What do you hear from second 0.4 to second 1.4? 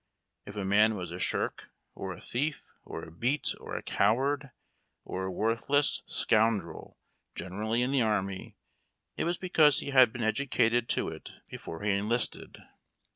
If a man was a